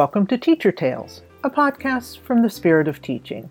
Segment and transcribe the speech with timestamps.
[0.00, 3.50] Welcome to Teacher Tales, a podcast from the Spirit of Teaching.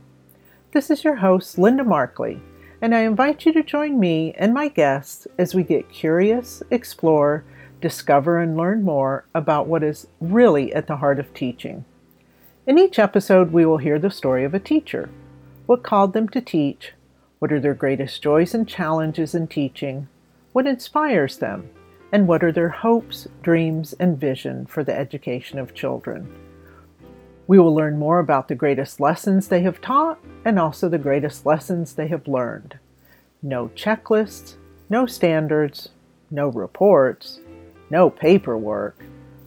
[0.72, 2.42] This is your host, Linda Markley,
[2.82, 7.44] and I invite you to join me and my guests as we get curious, explore,
[7.82, 11.86] discover, and learn more about what is really at the heart of teaching.
[12.66, 15.08] In each episode, we will hear the story of a teacher.
[15.68, 16.94] What called them to teach?
[17.38, 20.08] What are their greatest joys and challenges in teaching?
[20.54, 21.70] What inspires them?
[22.12, 26.34] And what are their hopes, dreams, and vision for the education of children?
[27.46, 31.46] We will learn more about the greatest lessons they have taught and also the greatest
[31.46, 32.80] lessons they have learned.
[33.42, 34.56] No checklists,
[34.90, 35.90] no standards,
[36.32, 37.40] no reports,
[37.90, 39.04] no paperwork,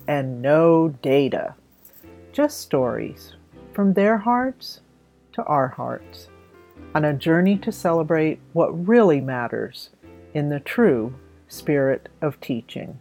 [0.07, 1.55] and no data.
[2.33, 3.35] Just stories
[3.73, 4.81] from their hearts
[5.33, 6.29] to our hearts
[6.95, 9.91] on a journey to celebrate what really matters
[10.35, 11.15] in the true
[11.53, 12.99] spirit of teaching.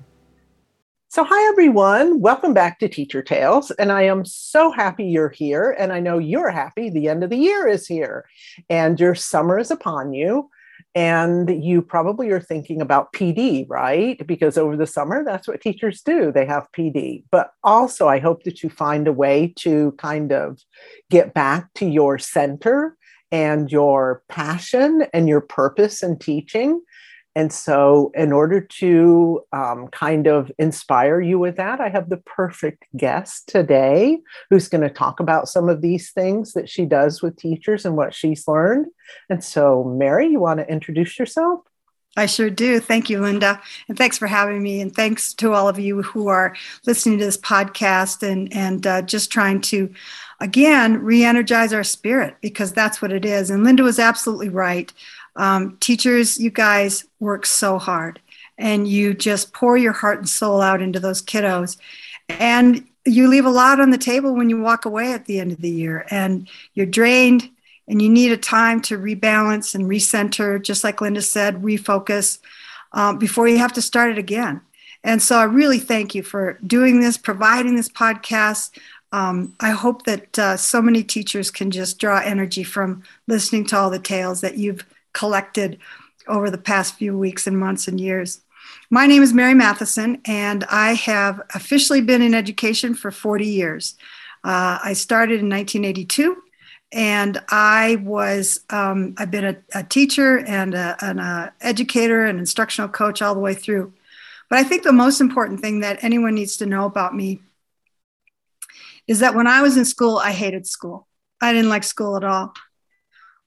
[1.07, 3.71] So, hi everyone, welcome back to Teacher Tales.
[3.71, 5.75] And I am so happy you're here.
[5.77, 8.25] And I know you're happy the end of the year is here
[8.69, 10.49] and your summer is upon you.
[10.93, 14.25] And you probably are thinking about PD, right?
[14.27, 16.31] Because over the summer, that's what teachers do.
[16.31, 17.23] They have PD.
[17.31, 20.59] But also, I hope that you find a way to kind of
[21.09, 22.97] get back to your center
[23.31, 26.81] and your passion and your purpose in teaching
[27.33, 32.17] and so, in order to um, kind of inspire you with that, I have the
[32.17, 37.21] perfect guest today who's going to talk about some of these things that she does
[37.21, 38.87] with teachers and what she's learned.
[39.29, 41.61] And so, Mary, you want to introduce yourself?
[42.17, 42.81] I sure do.
[42.81, 43.61] Thank you, Linda.
[43.87, 44.81] And thanks for having me.
[44.81, 46.53] And thanks to all of you who are
[46.85, 49.93] listening to this podcast and, and uh, just trying to,
[50.41, 53.49] again, re energize our spirit because that's what it is.
[53.49, 54.91] And Linda was absolutely right.
[55.35, 58.19] Um, teachers, you guys work so hard
[58.57, 61.77] and you just pour your heart and soul out into those kiddos.
[62.29, 65.51] And you leave a lot on the table when you walk away at the end
[65.51, 67.49] of the year and you're drained
[67.87, 72.39] and you need a time to rebalance and recenter, just like Linda said, refocus
[72.93, 74.61] um, before you have to start it again.
[75.03, 78.77] And so I really thank you for doing this, providing this podcast.
[79.11, 83.77] Um, I hope that uh, so many teachers can just draw energy from listening to
[83.77, 85.79] all the tales that you've collected
[86.27, 88.41] over the past few weeks and months and years.
[88.89, 93.95] My name is Mary Matheson, and I have officially been in education for 40 years.
[94.43, 96.41] Uh, I started in 1982,
[96.91, 103.21] and I was um, I've been a, a teacher and an educator and instructional coach
[103.21, 103.93] all the way through.
[104.49, 107.41] But I think the most important thing that anyone needs to know about me
[109.07, 111.07] is that when I was in school, I hated school.
[111.39, 112.53] I didn't like school at all.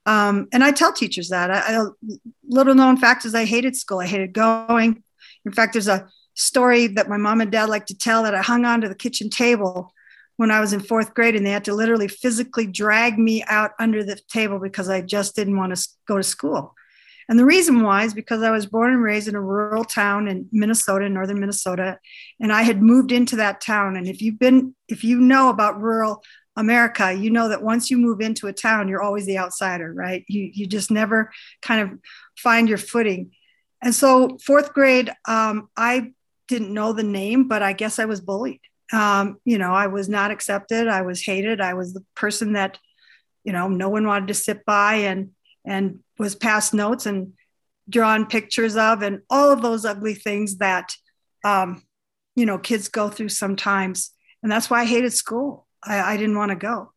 [0.07, 1.51] Um, and I tell teachers that.
[1.51, 1.87] I, I,
[2.47, 4.01] little known fact is I hated school.
[4.01, 5.03] I hated going.
[5.45, 8.43] In fact, there's a story that my mom and dad like to tell that I
[8.43, 9.93] hung onto the kitchen table
[10.37, 13.71] when I was in fourth grade, and they had to literally physically drag me out
[13.79, 16.75] under the table because I just didn't want to go to school.
[17.29, 20.29] And the reason why is because I was born and raised in a rural town
[20.29, 21.99] in Minnesota, northern Minnesota,
[22.41, 23.97] and I had moved into that town.
[23.97, 26.23] And if you've been, if you know about rural
[26.57, 30.25] America, you know that once you move into a town, you're always the outsider, right?
[30.29, 31.33] You you just never
[31.63, 31.99] kind of
[32.39, 33.33] find your footing.
[33.83, 36.13] And so fourth grade, um, I
[36.49, 38.61] didn't know the name, but I guess I was bullied.
[38.93, 40.89] Um, you know, I was not accepted.
[40.89, 41.61] I was hated.
[41.61, 42.79] I was the person that,
[43.43, 45.31] you know, no one wanted to sit by and
[45.67, 47.33] and was passed notes and
[47.89, 50.95] drawn pictures of, and all of those ugly things that,
[51.45, 51.83] um,
[52.37, 54.13] you know, kids go through sometimes.
[54.43, 56.93] And that's why I hated school I, I didn't want to go.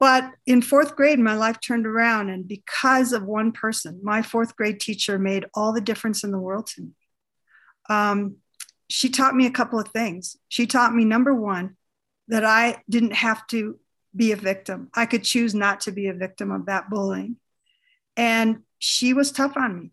[0.00, 2.28] But in fourth grade, my life turned around.
[2.28, 6.38] And because of one person, my fourth grade teacher made all the difference in the
[6.38, 6.90] world to me.
[7.88, 8.36] Um,
[8.88, 10.36] she taught me a couple of things.
[10.48, 11.76] She taught me, number one,
[12.28, 13.78] that I didn't have to
[14.14, 14.88] be a victim.
[14.94, 17.36] I could choose not to be a victim of that bullying.
[18.16, 19.90] And she was tough on me,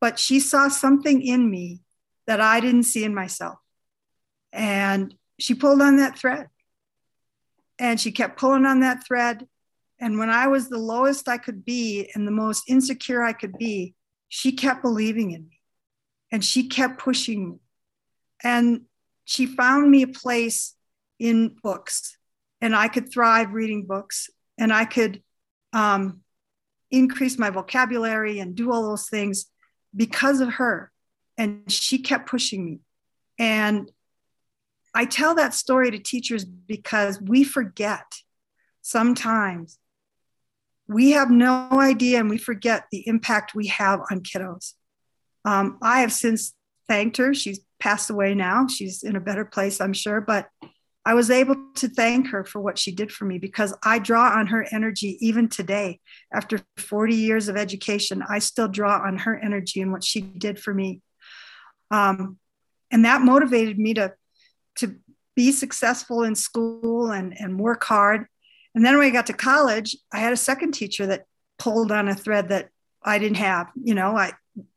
[0.00, 1.80] but she saw something in me
[2.26, 3.58] that I didn't see in myself.
[4.52, 6.48] And she pulled on that thread
[7.82, 9.48] and she kept pulling on that thread.
[9.98, 13.58] And when I was the lowest I could be and the most insecure I could
[13.58, 13.94] be,
[14.28, 15.60] she kept believing in me
[16.30, 17.56] and she kept pushing me.
[18.44, 18.82] And
[19.24, 20.74] she found me a place
[21.18, 22.16] in books,
[22.60, 25.22] and I could thrive reading books, and I could
[25.72, 26.22] um,
[26.90, 29.46] increase my vocabulary and do all those things
[29.94, 30.90] because of her.
[31.38, 32.80] And she kept pushing me.
[33.38, 33.90] And
[34.94, 38.04] I tell that story to teachers because we forget
[38.82, 39.78] sometimes.
[40.86, 44.74] We have no idea and we forget the impact we have on kiddos.
[45.44, 46.54] Um, I have since
[46.88, 47.32] thanked her.
[47.32, 48.66] She's passed away now.
[48.66, 50.20] She's in a better place, I'm sure.
[50.20, 50.48] But
[51.04, 54.28] I was able to thank her for what she did for me because I draw
[54.38, 56.00] on her energy even today.
[56.32, 60.60] After 40 years of education, I still draw on her energy and what she did
[60.60, 61.00] for me.
[61.90, 62.38] Um,
[62.90, 64.12] and that motivated me to,
[64.76, 64.96] to
[65.34, 68.26] be successful in school and, and work hard.
[68.74, 71.24] And then when I got to college, I had a second teacher that
[71.58, 72.68] pulled on a thread that
[73.02, 73.68] I didn't have.
[73.82, 74.32] You know, I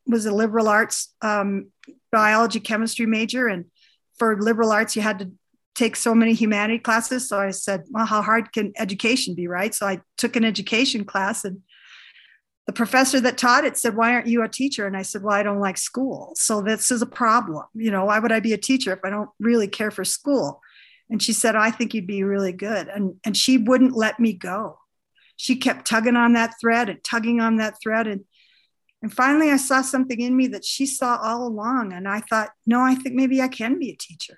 [0.06, 1.68] was a liberal arts um,
[2.12, 3.66] biology chemistry major, and
[4.18, 5.32] for liberal arts, you had to
[5.76, 7.28] take so many humanity classes.
[7.28, 9.74] So I said, well, how hard can education be, right?
[9.74, 11.62] So I took an education class and
[12.68, 14.88] the professor that taught it said, why aren't you a teacher?
[14.88, 16.34] And I said, well, I don't like school.
[16.36, 17.66] So this is a problem.
[17.76, 20.62] You know, why would I be a teacher if I don't really care for school?
[21.10, 22.88] And she said, I think you'd be really good.
[22.88, 24.80] And, and she wouldn't let me go.
[25.38, 28.08] She kept tugging on that thread and tugging on that thread.
[28.08, 28.26] And,
[29.04, 31.94] and finally, I saw something in me that she saw all along.
[31.94, 34.38] And I thought, no, I think maybe I can be a teacher.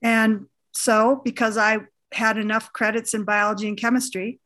[0.00, 1.80] And so, because I
[2.12, 4.40] had enough credits in biology and chemistry,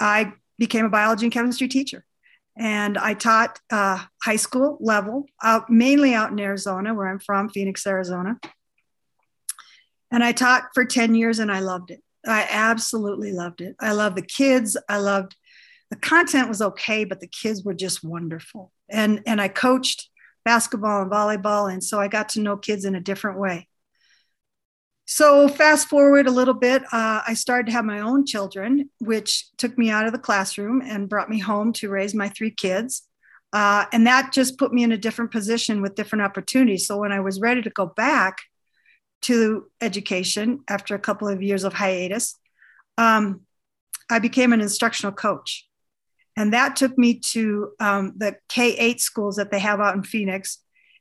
[0.00, 2.04] I became a biology and chemistry teacher.
[2.56, 7.48] And I taught uh, high school level, out, mainly out in Arizona, where I'm from,
[7.48, 8.38] Phoenix, Arizona.
[10.12, 12.00] And I taught for 10 years and I loved it.
[12.26, 13.74] I absolutely loved it.
[13.80, 14.76] I loved the kids.
[14.88, 15.34] I loved
[15.90, 18.72] the content was okay, but the kids were just wonderful.
[18.88, 20.08] And, and I coached
[20.44, 21.72] basketball and volleyball.
[21.72, 23.68] And so I got to know kids in a different way.
[25.06, 29.46] So, fast forward a little bit, uh, I started to have my own children, which
[29.58, 33.06] took me out of the classroom and brought me home to raise my three kids.
[33.52, 36.86] Uh, and that just put me in a different position with different opportunities.
[36.86, 38.38] So, when I was ready to go back
[39.22, 42.36] to education after a couple of years of hiatus,
[42.96, 43.42] um,
[44.10, 45.68] I became an instructional coach.
[46.36, 50.02] And that took me to um, the K 8 schools that they have out in
[50.02, 50.58] Phoenix.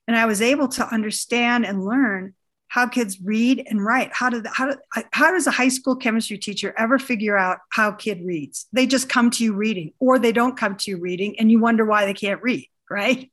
[0.07, 2.33] And I was able to understand and learn
[2.73, 4.11] how kids read and write.
[4.11, 4.75] How, do, how, do,
[5.11, 8.65] how does a high school chemistry teacher ever figure out how kid reads?
[8.73, 11.59] They just come to you reading, or they don't come to you reading, and you
[11.59, 13.31] wonder why they can't read, right?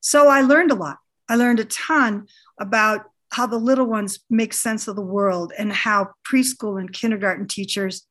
[0.00, 0.96] So I learned a lot.
[1.28, 2.26] I learned a ton
[2.58, 7.48] about how the little ones make sense of the world and how preschool and kindergarten
[7.48, 8.06] teachers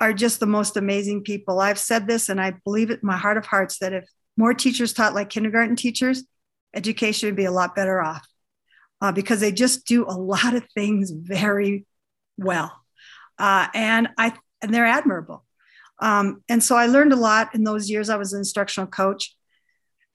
[0.00, 1.60] are just the most amazing people.
[1.60, 4.54] I've said this and I believe it in my heart of hearts that if more
[4.54, 6.24] teachers taught like kindergarten teachers,
[6.74, 8.26] education would be a lot better off
[9.02, 11.84] uh, because they just do a lot of things very
[12.38, 12.72] well.
[13.36, 14.32] Uh, and I
[14.62, 15.44] and they're admirable.
[15.98, 18.08] Um, and so I learned a lot in those years.
[18.08, 19.34] I was an instructional coach.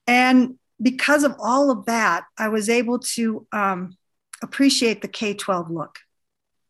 [0.08, 3.98] And because of all of that, I was able to um,
[4.42, 6.00] appreciate the K 12 look.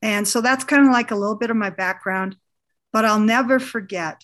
[0.02, 2.36] And so that's kind of like a little bit of my background,
[2.92, 4.24] but I'll never forget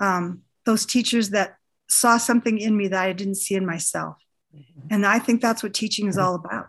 [0.00, 1.56] um, those teachers that
[1.88, 4.16] saw something in me that I didn't see in myself.
[4.54, 4.88] Mm-hmm.
[4.90, 6.66] And I think that's what teaching is all about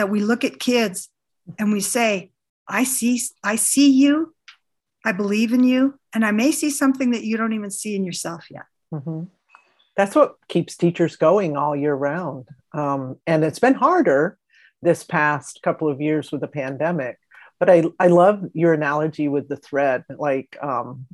[0.00, 1.10] that we look at kids
[1.58, 2.32] and we say,
[2.66, 4.34] I see, I see you,
[5.04, 8.02] I believe in you, and I may see something that you don't even see in
[8.06, 8.64] yourself yet.
[8.94, 9.24] Mm-hmm.
[9.98, 12.48] That's what keeps teachers going all year round.
[12.72, 14.38] Um, and it's been harder
[14.80, 17.18] this past couple of years with the pandemic.
[17.58, 20.04] But I, I love your analogy with the thread.
[20.08, 21.04] Like, um,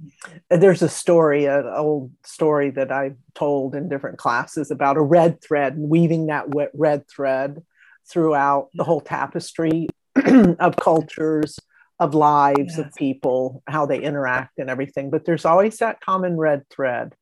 [0.48, 5.42] there's a story, an old story that I've told in different classes about a red
[5.42, 7.64] thread, and weaving that red thread
[8.10, 9.88] throughout the whole tapestry
[10.58, 11.58] of cultures,
[11.98, 12.78] of lives, yes.
[12.78, 15.10] of people, how they interact and everything.
[15.10, 17.14] But there's always that common red thread.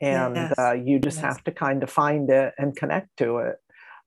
[0.00, 0.54] And yes.
[0.58, 1.24] uh, you just yes.
[1.24, 3.56] have to kind of find it and connect to it.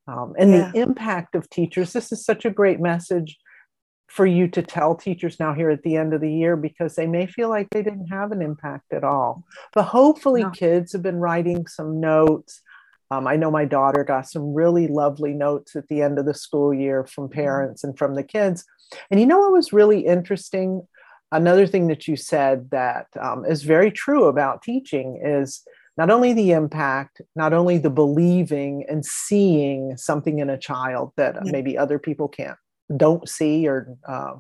[0.08, 0.72] Um, and yeah.
[0.72, 3.38] the impact of teachers, this is such a great message
[4.08, 7.08] for you to tell teachers now here at the end of the year because they
[7.08, 9.44] may feel like they didn't have an impact at all.
[9.74, 10.50] But hopefully, no.
[10.52, 12.62] kids have been writing some notes
[13.12, 16.34] um, I know my daughter got some really lovely notes at the end of the
[16.34, 17.40] school year from mm-hmm.
[17.40, 18.66] parents and from the kids.
[19.10, 20.88] And you know what was really interesting?
[21.32, 25.64] Another thing that you said that um, is very true about teaching is
[25.98, 31.36] not only the impact, not only the believing and seeing something in a child that
[31.44, 31.52] yeah.
[31.52, 32.58] maybe other people can't,
[32.96, 34.36] don't see or uh,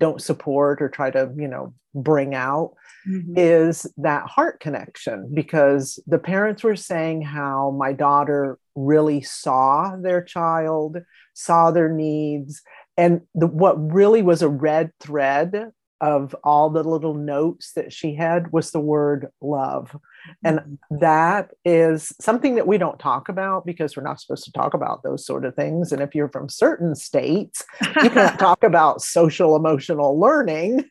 [0.00, 2.72] don't support or try to, you know, bring out,
[3.08, 3.34] mm-hmm.
[3.36, 10.22] is that heart connection because the parents were saying how my daughter really saw their
[10.22, 10.98] child,
[11.34, 12.62] saw their needs,
[12.96, 18.14] and the, what really was a red thread of all the little notes that she
[18.14, 19.94] had was the word love.
[20.44, 20.98] And mm-hmm.
[20.98, 25.02] that is something that we don't talk about because we're not supposed to talk about
[25.02, 25.92] those sort of things.
[25.92, 27.64] And if you're from certain states,
[28.02, 30.84] you can't talk about social emotional learning,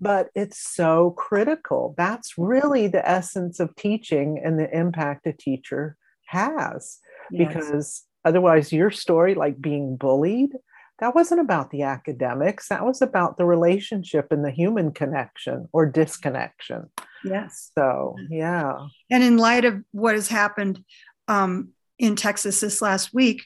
[0.00, 1.94] but it's so critical.
[1.96, 5.96] That's really the essence of teaching and the impact a teacher
[6.26, 6.98] has.
[7.30, 7.48] Yes.
[7.48, 10.52] Because otherwise, your story, like being bullied,
[11.00, 12.68] that wasn't about the academics.
[12.68, 16.90] That was about the relationship and the human connection or disconnection.
[17.24, 17.70] Yes.
[17.76, 18.86] So, yeah.
[19.10, 20.82] And in light of what has happened
[21.28, 23.44] um, in Texas this last week,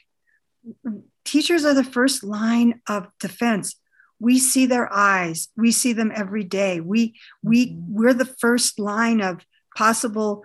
[1.25, 3.75] teachers are the first line of defense.
[4.19, 5.49] We see their eyes.
[5.57, 6.79] We see them every day.
[6.79, 7.93] We we mm-hmm.
[7.93, 9.45] we're the first line of
[9.75, 10.43] possible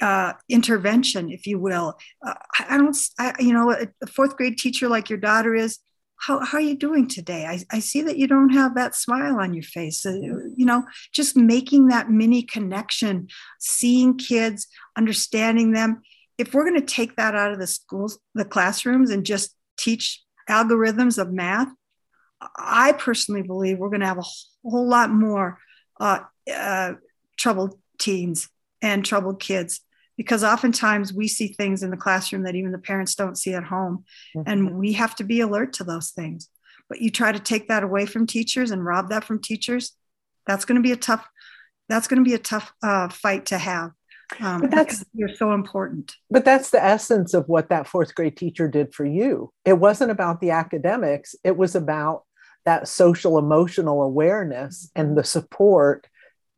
[0.00, 1.98] uh, intervention, if you will.
[2.26, 2.34] Uh,
[2.68, 5.78] I don't, I, you know, a fourth grade teacher like your daughter is.
[6.16, 7.46] How, how are you doing today?
[7.46, 10.06] I, I see that you don't have that smile on your face.
[10.06, 13.28] Uh, you know, just making that mini connection,
[13.58, 14.66] seeing kids,
[14.96, 16.02] understanding them.
[16.38, 20.22] If we're going to take that out of the schools, the classrooms, and just teach
[20.48, 21.68] algorithms of math,
[22.56, 25.58] I personally believe we're going to have a whole lot more
[26.00, 26.20] uh,
[26.52, 26.94] uh,
[27.36, 28.48] troubled teens
[28.82, 29.80] and troubled kids
[30.16, 33.64] because oftentimes we see things in the classroom that even the parents don't see at
[33.64, 34.04] home.
[34.36, 34.50] Mm-hmm.
[34.50, 36.48] and we have to be alert to those things.
[36.88, 39.92] But you try to take that away from teachers and rob that from teachers
[40.46, 41.26] that's going to be a tough
[41.88, 43.92] that's going to be a tough uh, fight to have
[44.40, 46.16] um, but that's you're so important.
[46.30, 49.52] But that's the essence of what that fourth grade teacher did for you.
[49.64, 52.24] It wasn't about the academics it was about
[52.64, 56.06] that social emotional awareness and the support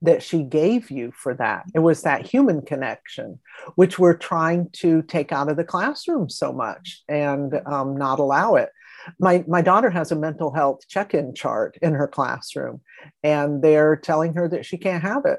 [0.03, 1.65] that she gave you for that.
[1.75, 3.39] It was that human connection,
[3.77, 8.57] which we're trying to take out of the classroom so much and um, not allow
[8.57, 8.71] it.
[9.19, 12.81] My, my daughter has a mental health check in chart in her classroom,
[13.23, 15.39] and they're telling her that she can't have it,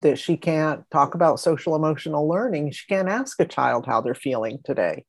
[0.00, 2.72] that she can't talk about social emotional learning.
[2.72, 5.04] She can't ask a child how they're feeling today.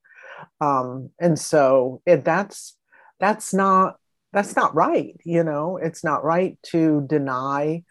[0.59, 2.77] Um, and so it, that's
[3.19, 3.95] that's not
[4.33, 7.83] that's not right you know it's not right to deny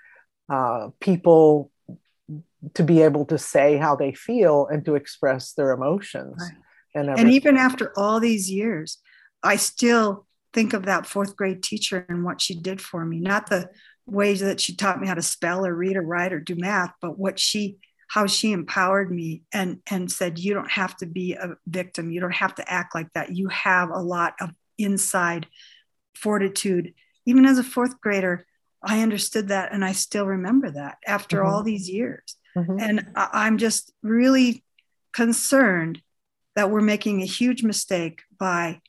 [0.49, 1.71] uh, people
[2.75, 6.37] to be able to say how they feel and to express their emotions.
[6.39, 6.59] Right.
[6.95, 8.99] And, and even after all these years,
[9.43, 13.19] I still think of that fourth grade teacher and what she did for me.
[13.19, 13.71] Not the
[14.07, 16.93] ways that she taught me how to spell or read or write or do math,
[17.01, 17.79] but what she
[18.13, 22.21] how she empowered me and and said you don't have to be a victim you
[22.21, 25.47] don't have to act like that you have a lot of inside
[26.15, 26.93] fortitude
[27.25, 28.45] even as a fourth grader
[28.85, 31.49] I understood that and I still remember that after mm-hmm.
[31.49, 32.37] all these years.
[32.57, 32.77] Mm-hmm.
[32.81, 34.65] And I, am just really
[35.13, 36.03] concerned
[36.57, 38.81] that we're making a huge mistake by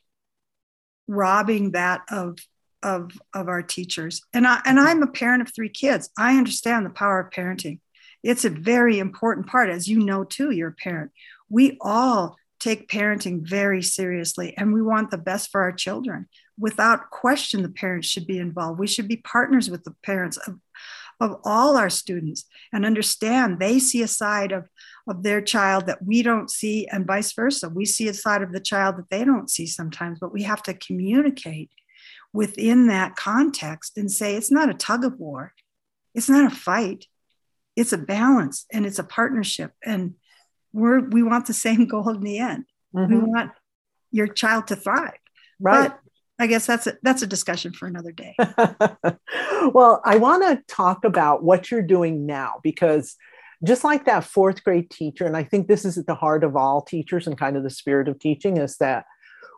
[1.06, 2.38] robbing that of
[2.82, 4.20] of of our teachers.
[4.32, 6.10] And I and I'm a parent of three kids.
[6.18, 7.80] I understand the power of parenting.
[8.22, 10.50] It's a very important part, as you know too.
[10.50, 11.12] You're a parent.
[11.48, 16.28] We all take parenting very seriously, and we want the best for our children
[16.58, 18.78] without question, the parents should be involved.
[18.78, 20.58] We should be partners with the parents of,
[21.20, 24.68] of all our students and understand they see a side of,
[25.08, 27.68] of their child that we don't see, and vice versa.
[27.68, 30.62] We see a side of the child that they don't see sometimes, but we have
[30.64, 31.70] to communicate
[32.32, 35.52] within that context and say it's not a tug of war,
[36.14, 37.06] it's not a fight,
[37.76, 39.72] it's a balance and it's a partnership.
[39.84, 40.14] And
[40.74, 42.64] we're, we want the same goal in the end.
[42.94, 43.14] Mm-hmm.
[43.14, 43.52] We want
[44.10, 45.18] your child to thrive.
[45.58, 45.88] Right.
[45.88, 46.00] But
[46.38, 48.34] I guess that's a, that's a discussion for another day.
[49.72, 53.16] well, I want to talk about what you're doing now because
[53.64, 56.56] just like that fourth grade teacher, and I think this is at the heart of
[56.56, 59.04] all teachers and kind of the spirit of teaching is that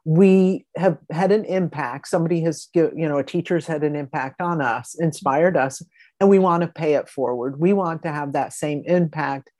[0.05, 2.07] we have had an impact.
[2.07, 5.83] Somebody has, you know, a teacher's had an impact on us, inspired us,
[6.21, 7.59] and we want to pay it forward.
[7.59, 9.51] We want to have that same impact,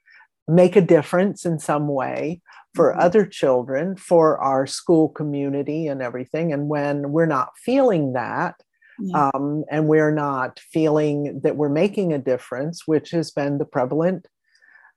[0.47, 2.41] make a difference in some way
[2.75, 3.01] for mm-hmm.
[3.01, 6.53] other children, for our school community and everything.
[6.53, 8.55] And when we're not feeling that,
[8.99, 9.29] yeah.
[9.33, 14.27] um, and we're not feeling that we're making a difference, which has been the prevalent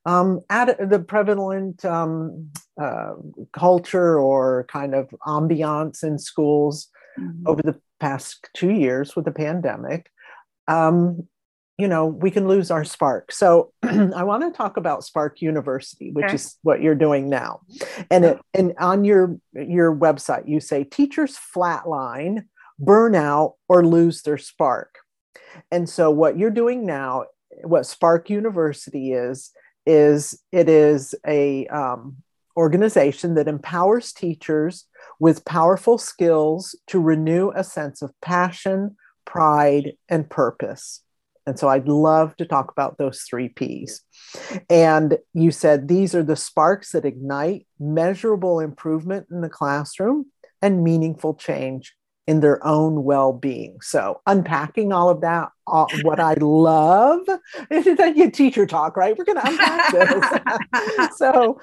[0.07, 3.15] um, at the prevalent um, uh,
[3.53, 6.89] culture or kind of ambiance in schools
[7.19, 7.47] mm-hmm.
[7.47, 10.11] over the past two years with the pandemic.
[10.69, 11.29] Um,
[11.81, 13.33] you know we can lose our spark.
[13.33, 16.35] So i want to talk about spark university which okay.
[16.35, 17.61] is what you're doing now.
[18.11, 22.45] And it, and on your your website you say teachers flatline
[22.79, 24.97] burn out or lose their spark.
[25.71, 27.25] And so what you're doing now
[27.63, 29.51] what spark university is
[29.87, 32.17] is it is a um,
[32.57, 34.87] organization that empowers teachers
[35.19, 41.03] with powerful skills to renew a sense of passion pride and purpose
[41.47, 44.03] and so I'd love to talk about those three P's.
[44.69, 50.27] And you said these are the sparks that ignite measurable improvement in the classroom
[50.63, 51.95] and meaningful change
[52.27, 53.81] in their own well-being.
[53.81, 57.23] So unpacking all of that, uh, what I love,
[57.71, 59.17] is that you teacher talk, right?
[59.19, 61.17] We're going to unpack this.
[61.17, 61.59] so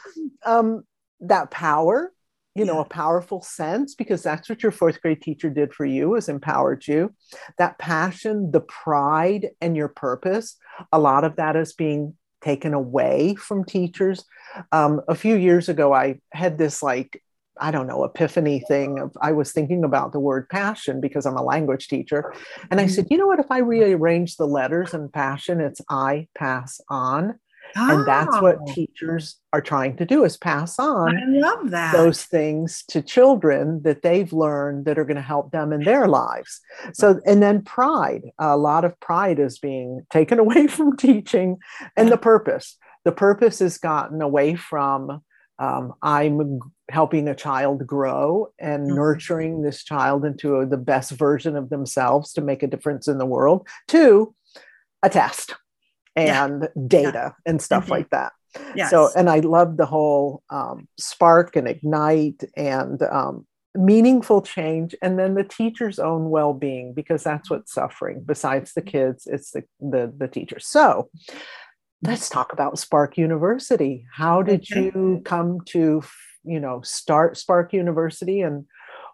[0.45, 0.83] um,
[1.21, 2.11] that power,
[2.57, 6.15] you know, a powerful sense because that's what your fourth grade teacher did for you
[6.15, 7.13] is empowered you.
[7.57, 10.57] That passion, the pride, and your purpose,
[10.91, 14.25] a lot of that is being taken away from teachers.
[14.71, 17.21] Um, a few years ago, I had this like
[17.59, 21.37] I don't know, epiphany thing of I was thinking about the word passion because I'm
[21.37, 22.33] a language teacher.
[22.69, 22.93] And I mm-hmm.
[22.93, 27.39] said, you know what, if I rearrange the letters in passion, it's I pass on.
[27.75, 27.97] Oh.
[27.97, 28.73] And that's what oh.
[28.73, 31.93] teachers are trying to do is pass on I love that.
[31.93, 36.07] those things to children that they've learned that are going to help them in their
[36.07, 36.59] lives.
[36.93, 41.57] So, and then pride, a lot of pride is being taken away from teaching
[41.95, 42.77] and the purpose.
[43.03, 45.21] The purpose has gotten away from
[45.59, 46.59] um, I'm
[46.89, 48.95] helping a child grow and mm-hmm.
[48.95, 53.17] nurturing this child into a, the best version of themselves to make a difference in
[53.17, 54.35] the world, to
[55.01, 55.55] a test
[56.17, 56.83] and yeah.
[56.87, 57.31] data yeah.
[57.51, 57.93] and stuff mm-hmm.
[57.93, 58.33] like that.
[58.75, 58.89] Yes.
[58.89, 63.45] So, and I love the whole um, spark and ignite and um,
[63.75, 68.23] meaningful change, and then the teacher's own well-being because that's what's suffering.
[68.25, 70.65] Besides the kids, it's the the, the teachers.
[70.67, 71.09] So,
[72.01, 74.05] let's talk about Spark University.
[74.11, 74.85] How did okay.
[74.85, 76.01] you come to,
[76.43, 78.65] you know, start Spark University, and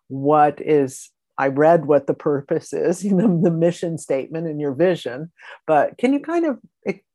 [0.08, 4.74] what is I read what the purpose is, you know, the mission statement and your
[4.74, 5.32] vision,
[5.68, 6.60] but can you kind of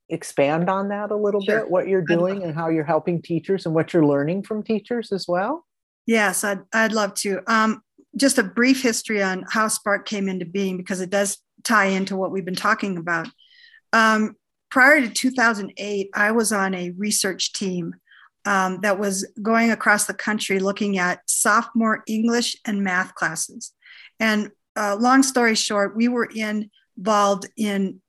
[0.09, 1.61] expand on that a little sure.
[1.61, 5.13] bit, what you're doing and how you're helping teachers and what you're learning from teachers
[5.13, 5.67] as well?
[6.07, 7.41] Yes, I'd, I'd love to.
[7.47, 7.83] Um,
[8.17, 12.17] just a brief history on how Spark came into being because it does tie into
[12.17, 13.29] what we've been talking about.
[13.93, 14.35] Um,
[14.71, 17.95] prior to 2008, I was on a research team
[18.45, 23.73] um, that was going across the country looking at sophomore English and math classes.
[24.21, 28.01] And uh, long story short, we were involved in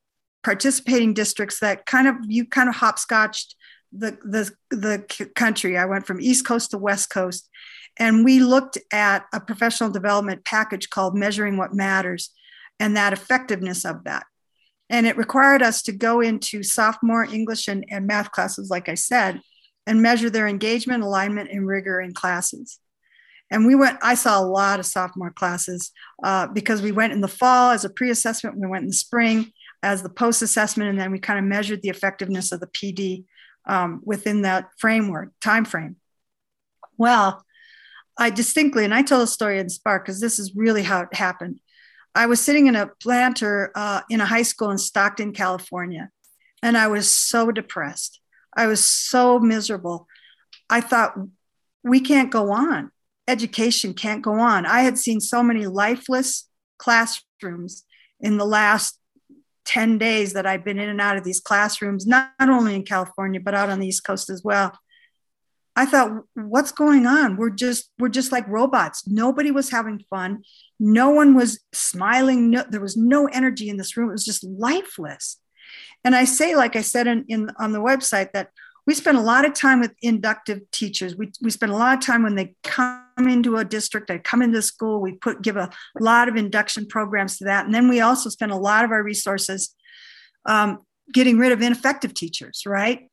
[0.43, 3.55] participating districts that kind of you kind of hopscotched
[3.91, 5.77] the the the country.
[5.77, 7.49] I went from East Coast to West Coast,
[7.97, 12.31] and we looked at a professional development package called Measuring What Matters,
[12.79, 14.25] and that effectiveness of that.
[14.89, 18.95] And it required us to go into sophomore English and, and math classes, like I
[18.95, 19.41] said,
[19.85, 22.79] and measure their engagement, alignment, and rigor in classes.
[23.51, 25.91] And we went, I saw a lot of sophomore classes
[26.23, 28.93] uh, because we went in the fall as a pre assessment, we went in the
[28.93, 32.67] spring as the post assessment, and then we kind of measured the effectiveness of the
[32.67, 33.25] PD
[33.67, 35.95] um, within that framework, time frame.
[36.97, 37.43] Well,
[38.17, 41.13] I distinctly, and I tell a story in Spark because this is really how it
[41.13, 41.59] happened.
[42.13, 46.09] I was sitting in a planter uh, in a high school in Stockton, California,
[46.61, 48.19] and I was so depressed.
[48.55, 50.07] I was so miserable.
[50.69, 51.15] I thought,
[51.83, 52.91] we can't go on
[53.29, 54.65] education can't go on.
[54.65, 57.85] I had seen so many lifeless classrooms
[58.19, 58.99] in the last
[59.65, 63.39] 10 days that I've been in and out of these classrooms, not, only in California,
[63.39, 64.77] but out on the East Coast as well.
[65.75, 67.37] I thought, what's going on?
[67.37, 69.07] We're just we're just like robots.
[69.07, 70.43] Nobody was having fun.
[70.79, 72.49] No one was smiling.
[72.49, 74.09] No, there was no energy in this room.
[74.09, 75.37] It was just lifeless.
[76.03, 78.49] And I say, like I said in, in on the website, that
[78.85, 81.15] we spend a lot of time with inductive teachers.
[81.15, 84.41] We, we spend a lot of time when they come into a district, they come
[84.41, 87.65] into school, we put give a lot of induction programs to that.
[87.65, 89.75] And then we also spend a lot of our resources
[90.45, 90.79] um,
[91.13, 93.09] getting rid of ineffective teachers, right?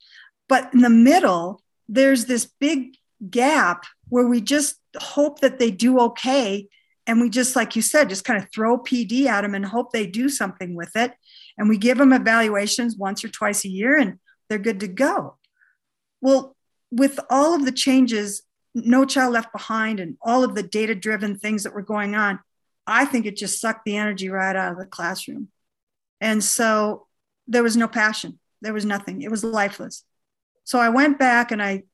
[0.49, 2.97] But in the middle, there's this big
[3.31, 6.69] gap where we just hope that they do okay.
[7.07, 9.93] And we just, like you said, just kind of throw PD at them and hope
[9.93, 11.13] they do something with it.
[11.57, 15.37] And we give them evaluations once or twice a year and they're good to go.
[16.21, 16.57] Well,
[16.91, 18.43] with all of the changes,
[18.75, 22.39] No Child Left Behind, and all of the data driven things that were going on,
[22.87, 25.49] I think it just sucked the energy right out of the classroom.
[26.21, 27.07] And so
[27.47, 30.05] there was no passion, there was nothing, it was lifeless.
[30.65, 31.85] So I went back and I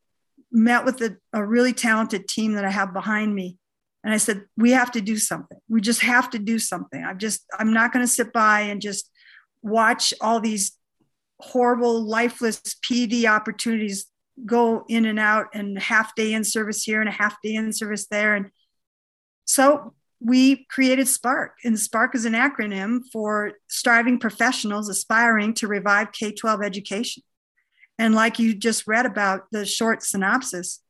[0.51, 3.59] met with a, a really talented team that I have behind me.
[4.05, 5.59] And I said, we have to do something.
[5.69, 7.03] We just have to do something.
[7.03, 9.09] I'm just, I'm not going to sit by and just
[9.63, 10.73] watch all these
[11.39, 14.07] horrible, lifeless PD opportunities
[14.45, 17.73] go in and out and half day in service here and a half day in
[17.73, 18.35] service there.
[18.35, 18.51] And
[19.45, 26.13] so we created Spark, and Spark is an acronym for Striving Professionals Aspiring to Revive
[26.13, 27.23] K 12 Education.
[27.99, 30.81] And like you just read about the short synopsis,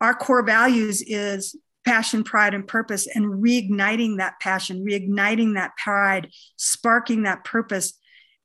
[0.00, 6.28] our core values is passion, pride, and purpose, and reigniting that passion, reigniting that pride,
[6.56, 7.94] sparking that purpose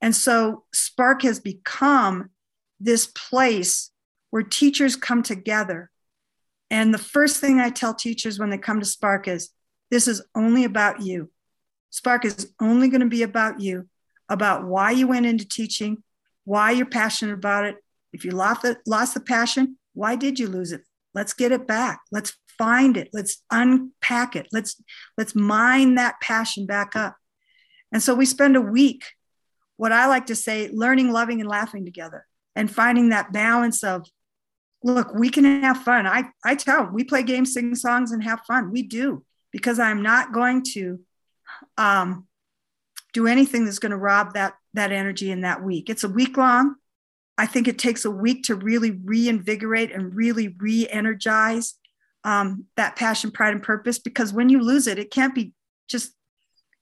[0.02, 2.32] and so Spark has become
[2.80, 3.91] this place
[4.32, 5.90] where teachers come together.
[6.70, 9.50] And the first thing I tell teachers when they come to Spark is
[9.90, 11.30] this is only about you.
[11.90, 13.88] Spark is only going to be about you,
[14.30, 16.02] about why you went into teaching,
[16.46, 17.76] why you're passionate about it.
[18.14, 20.82] If you lost the, lost the passion, why did you lose it?
[21.14, 22.00] Let's get it back.
[22.12, 24.80] Let's find it let's unpack it let's
[25.18, 27.16] let's mine that passion back up
[27.92, 29.04] and so we spend a week
[29.78, 34.06] what i like to say learning loving and laughing together and finding that balance of
[34.84, 38.24] look we can have fun i i tell them, we play games sing songs and
[38.24, 41.00] have fun we do because i'm not going to
[41.78, 42.26] um,
[43.14, 46.38] do anything that's going to rob that that energy in that week it's a week
[46.38, 46.76] long
[47.42, 51.74] I think it takes a week to really reinvigorate and really re energize
[52.24, 53.98] um, that passion, pride, and purpose.
[53.98, 55.54] Because when you lose it, it can't be
[55.88, 56.14] just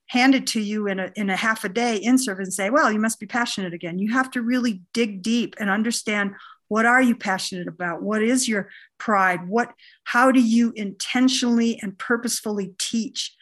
[0.08, 2.92] handed to you in a, in a half a day in service and say, well,
[2.92, 4.00] you must be passionate again.
[4.00, 6.34] You have to really dig deep and understand
[6.70, 8.02] what are you passionate about?
[8.02, 9.50] What is your pride?
[9.50, 9.74] What,
[10.06, 13.36] how do you intentionally and purposefully teach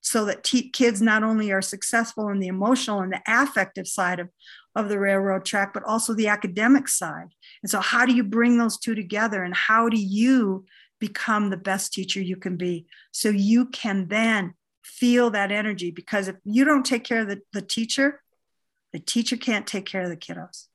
[0.00, 4.18] so that te- kids not only are successful in the emotional and the affective side
[4.18, 4.30] of,
[4.74, 7.28] of the railroad track, but also the academic side.
[7.62, 9.44] And so, how do you bring those two together?
[9.44, 10.64] And how do you
[11.00, 15.90] become the best teacher you can be so you can then feel that energy?
[15.90, 18.22] Because if you don't take care of the, the teacher,
[18.94, 20.66] the teacher can't take care of the kiddos.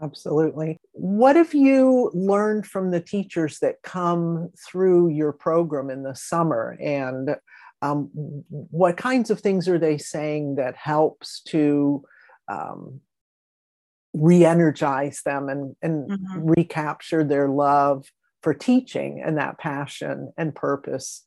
[0.00, 0.78] Absolutely.
[0.92, 6.76] What have you learned from the teachers that come through your program in the summer?
[6.80, 7.36] And
[7.82, 8.10] um,
[8.48, 12.04] what kinds of things are they saying that helps to
[12.48, 13.00] um,
[14.14, 16.48] re-energize them and, and mm-hmm.
[16.48, 18.06] recapture their love
[18.42, 21.24] for teaching and that passion and purpose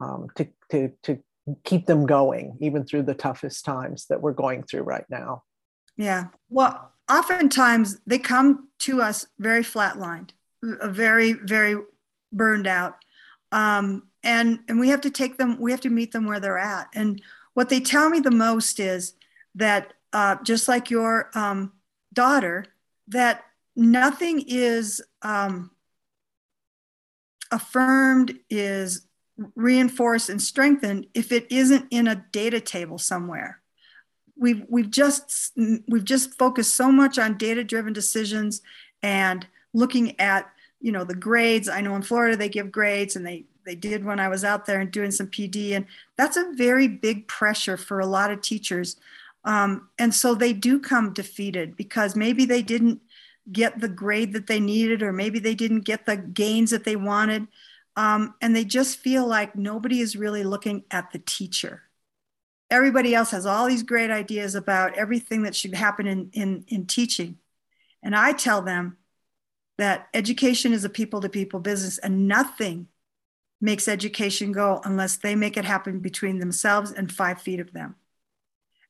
[0.00, 1.22] um, to, to, to
[1.64, 5.42] keep them going even through the toughest times that we're going through right now
[5.96, 10.30] yeah well oftentimes they come to us very flatlined
[10.62, 11.76] very very
[12.32, 12.96] burned out
[13.52, 16.58] um, and and we have to take them we have to meet them where they're
[16.58, 17.20] at and
[17.54, 19.14] what they tell me the most is
[19.54, 21.72] that uh, just like your um,
[22.12, 22.64] daughter,
[23.08, 25.70] that nothing is um,
[27.50, 29.06] affirmed, is
[29.56, 33.60] reinforced and strengthened if it isn't in a data table somewhere.
[34.36, 35.52] We've, we've just
[35.86, 38.62] we've just focused so much on data-driven decisions
[39.02, 41.68] and looking at you know the grades.
[41.68, 44.66] I know in Florida they give grades and they they did when I was out
[44.66, 48.40] there and doing some PD, and that's a very big pressure for a lot of
[48.40, 48.96] teachers
[49.44, 53.00] um, and so they do come defeated because maybe they didn't
[53.52, 56.96] get the grade that they needed, or maybe they didn't get the gains that they
[56.96, 57.46] wanted.
[57.96, 61.82] Um, and they just feel like nobody is really looking at the teacher.
[62.74, 66.86] Everybody else has all these great ideas about everything that should happen in, in, in
[66.86, 67.38] teaching.
[68.02, 68.96] And I tell them
[69.78, 72.88] that education is a people to people business, and nothing
[73.60, 77.94] makes education go unless they make it happen between themselves and five feet of them.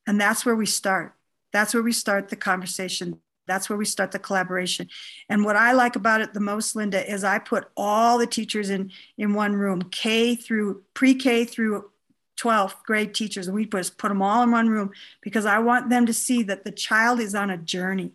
[0.07, 1.13] And that's where we start.
[1.53, 3.19] That's where we start the conversation.
[3.45, 4.89] That's where we start the collaboration.
[5.29, 8.71] And what I like about it the most, Linda, is I put all the teachers
[8.71, 11.91] in, in one room, K through pre K through
[12.37, 13.49] 12th grade teachers.
[13.49, 16.63] We just put them all in one room because I want them to see that
[16.63, 18.11] the child is on a journey.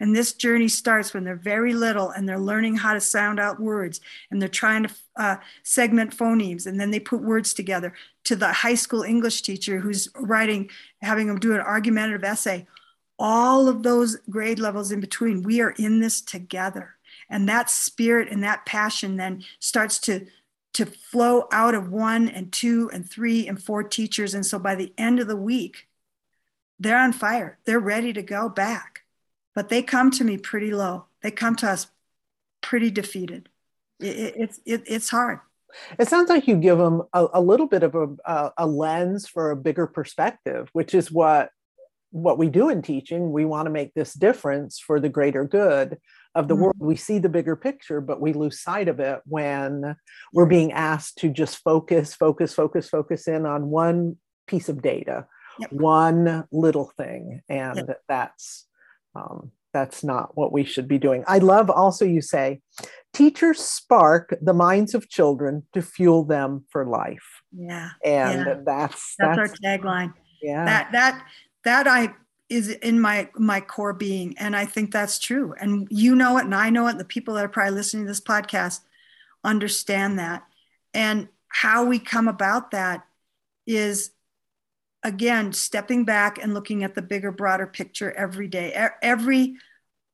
[0.00, 3.60] And this journey starts when they're very little and they're learning how to sound out
[3.60, 7.92] words and they're trying to uh, segment phonemes and then they put words together
[8.24, 10.70] to the high school English teacher who's writing,
[11.02, 12.66] having them do an argumentative essay.
[13.18, 16.96] All of those grade levels in between, we are in this together.
[17.30, 20.26] And that spirit and that passion then starts to
[20.74, 24.34] to flow out of one and two and three and four teachers.
[24.34, 25.88] And so by the end of the week,
[26.78, 27.58] they're on fire.
[27.64, 29.02] They're ready to go back
[29.54, 31.06] but they come to me pretty low.
[31.22, 31.88] They come to us
[32.60, 33.48] pretty defeated.
[34.00, 35.40] It, it's it, it's hard.
[35.98, 39.50] It sounds like you give them a, a little bit of a, a, lens for
[39.50, 41.50] a bigger perspective, which is what
[42.12, 43.32] what we do in teaching.
[43.32, 45.98] We want to make this difference for the greater good
[46.34, 46.64] of the mm-hmm.
[46.64, 46.76] world.
[46.78, 49.96] We see the bigger picture, but we lose sight of it when
[50.32, 55.26] we're being asked to just focus, focus, focus, focus in on one piece of data,
[55.58, 55.72] yep.
[55.72, 58.00] one little thing, and yep.
[58.08, 58.66] that's
[59.14, 61.24] um, that's not what we should be doing.
[61.26, 62.60] I love also you say,
[63.14, 67.42] teachers spark the minds of children to fuel them for life.
[67.52, 68.54] Yeah, and yeah.
[68.64, 70.12] That's, that's our tagline.
[70.42, 71.26] Yeah, that that
[71.64, 72.14] that I
[72.48, 75.54] is in my my core being, and I think that's true.
[75.60, 76.92] And you know it, and I know it.
[76.92, 78.80] And the people that are probably listening to this podcast
[79.44, 80.44] understand that.
[80.94, 83.06] And how we come about that
[83.66, 84.10] is
[85.02, 88.88] again, stepping back and looking at the bigger, broader picture every day.
[89.02, 89.56] Every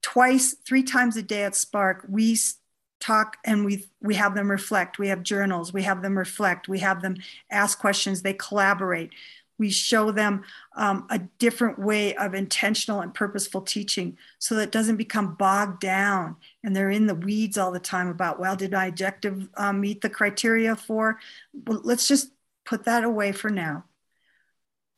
[0.03, 2.39] twice, three times a day at Spark, we
[3.01, 4.99] talk and we we have them reflect.
[4.99, 5.73] We have journals.
[5.73, 6.69] We have them reflect.
[6.69, 7.17] We have them
[7.51, 8.23] ask questions.
[8.23, 9.11] They collaborate.
[9.59, 10.44] We show them
[10.77, 15.81] um, a different way of intentional and purposeful teaching so that it doesn't become bogged
[15.81, 19.81] down and they're in the weeds all the time about well did my objective um,
[19.81, 21.18] meet the criteria for?
[21.66, 22.33] Well, let's just
[22.64, 23.85] put that away for now.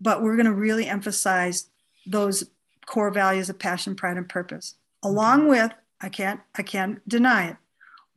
[0.01, 1.66] But we're going to really emphasize
[2.07, 2.44] those
[2.87, 4.75] core values of passion pride and purpose.
[5.03, 7.57] Along with i can't i can't deny it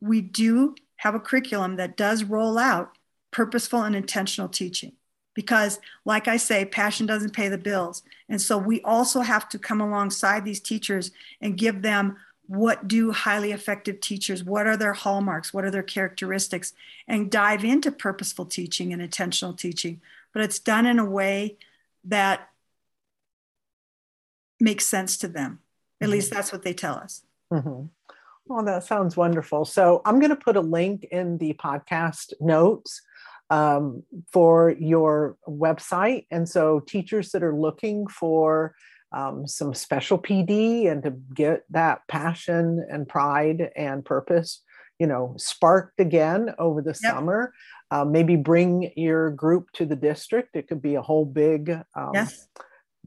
[0.00, 2.96] we do have a curriculum that does roll out
[3.30, 4.92] purposeful and intentional teaching
[5.34, 8.02] because like i say passion doesn't pay the bills.
[8.28, 12.16] And so we also have to come alongside these teachers and give them
[12.46, 16.74] what do highly effective teachers what are their hallmarks what are their characteristics
[17.08, 20.00] and dive into purposeful teaching and intentional teaching.
[20.32, 21.56] But it's done in a way
[22.04, 22.48] that
[24.60, 25.60] makes sense to them.
[26.00, 26.12] At mm-hmm.
[26.12, 27.22] least that's what they tell us.
[27.52, 27.86] Mm-hmm.
[28.46, 29.64] well that sounds wonderful.
[29.64, 33.02] So i'm going to put a link in the podcast notes
[33.50, 34.02] um,
[34.32, 36.26] for your website.
[36.30, 38.74] And so, teachers that are looking for
[39.12, 44.62] um, some special PD and to get that passion and pride and purpose,
[44.98, 47.14] you know, sparked again over the yep.
[47.14, 47.52] summer.
[47.90, 50.56] Uh, maybe bring your group to the district.
[50.56, 52.48] It could be a whole big, um, yes.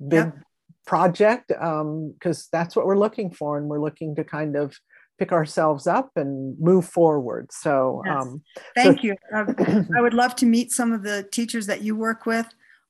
[0.08, 0.38] big yep.
[0.86, 4.78] project because um, that's what we're looking for, and we're looking to kind of
[5.18, 7.52] pick ourselves up and move forward.
[7.52, 8.16] So, yes.
[8.16, 8.44] um,
[8.76, 9.16] thank so- you.
[9.96, 12.48] I would love to meet some of the teachers that you work with.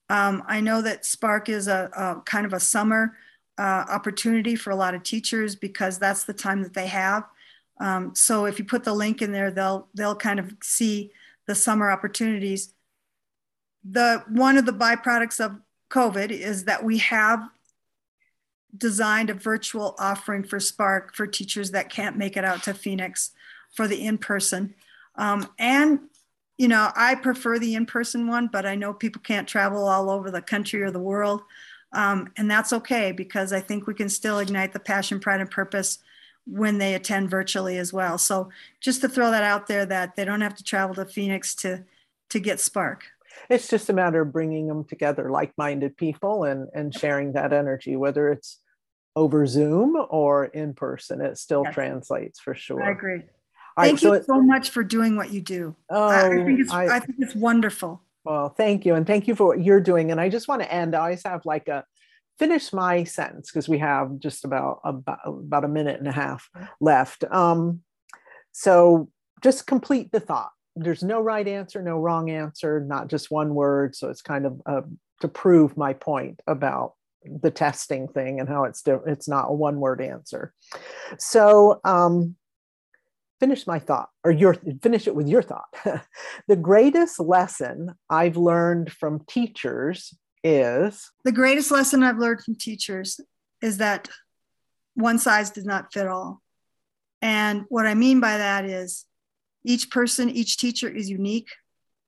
[0.09, 3.17] Um, I know that Spark is a, a kind of a summer
[3.57, 7.23] uh, opportunity for a lot of teachers because that's the time that they have.
[7.79, 11.11] Um, so if you put the link in there, they'll they'll kind of see
[11.45, 12.73] the summer opportunities.
[13.83, 15.57] The one of the byproducts of
[15.89, 17.47] COVID is that we have
[18.75, 23.31] designed a virtual offering for Spark for teachers that can't make it out to Phoenix
[23.73, 24.73] for the in person.
[25.15, 25.99] Um, and,
[26.57, 30.09] you know, I prefer the in person one, but I know people can't travel all
[30.09, 31.43] over the country or the world.
[31.93, 35.49] Um, and that's okay because I think we can still ignite the passion, pride, and
[35.49, 35.99] purpose
[36.45, 38.17] when they attend virtually as well.
[38.17, 38.49] So
[38.79, 41.83] just to throw that out there that they don't have to travel to Phoenix to
[42.29, 43.05] to get Spark.
[43.49, 47.95] It's just a matter of bringing them together, like-minded people, and and sharing that energy,
[47.95, 48.59] whether it's
[49.15, 51.21] over Zoom or in person.
[51.21, 51.73] It still yes.
[51.73, 52.83] translates for sure.
[52.83, 53.21] I agree.
[53.77, 55.75] All thank right, you so, so, much for doing what you do.
[55.89, 58.01] Oh, I, think it's, I, I think it's wonderful.
[58.23, 58.95] Well, thank you.
[58.95, 60.11] And thank you for what you're doing.
[60.11, 61.85] And I just want to end, I always have like a
[62.39, 66.49] finish my sentence because we have just about, about, about a minute and a half
[66.81, 67.23] left.
[67.31, 67.81] Um,
[68.51, 69.09] so
[69.41, 70.51] just complete the thought.
[70.79, 73.95] There's no right answer, no wrong answer, not just one word.
[73.95, 74.81] So it's kind of uh,
[75.21, 76.93] to prove my point about
[77.25, 80.53] the testing thing and how it's it's not a one word answer.
[81.17, 82.35] So um,
[83.39, 85.73] finish my thought or your finish it with your thought.
[86.47, 90.13] the greatest lesson I've learned from teachers
[90.43, 93.19] is the greatest lesson I've learned from teachers
[93.61, 94.07] is that
[94.93, 96.41] one size does not fit all.
[97.21, 99.05] And what I mean by that is
[99.63, 101.49] each person, each teacher is unique.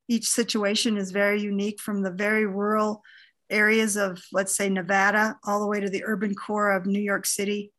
[0.07, 3.03] Each situation is very unique from the very rural
[3.49, 7.25] areas of, let's say, Nevada, all the way to the urban core of New York
[7.25, 7.71] City.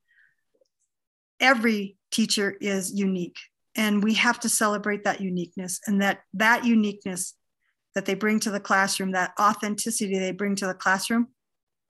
[1.41, 3.39] Every teacher is unique,
[3.75, 7.35] and we have to celebrate that uniqueness and that that uniqueness
[7.95, 11.29] that they bring to the classroom, that authenticity they bring to the classroom,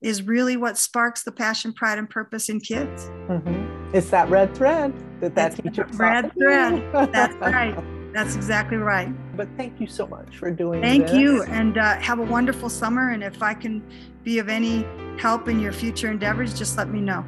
[0.00, 3.04] is really what sparks the passion, pride, and purpose in kids.
[3.28, 3.94] Mm-hmm.
[3.94, 5.86] It's that red thread that that it's teacher.
[5.92, 6.92] Red thread.
[7.12, 8.12] That's right.
[8.12, 9.08] That's exactly right.
[9.36, 11.14] But thank you so much for doing Thank this.
[11.16, 11.44] you.
[11.44, 13.10] And uh, have a wonderful summer.
[13.10, 13.82] And if I can
[14.24, 14.84] be of any
[15.18, 17.24] help in your future endeavors, just let me know.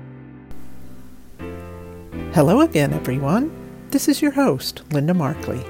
[2.35, 3.57] Hello again, everyone.
[3.91, 5.63] This is your host, Linda Markley,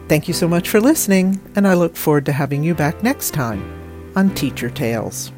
[0.07, 3.31] Thank you so much for listening, and I look forward to having you back next
[3.31, 5.31] time on Teacher Tales.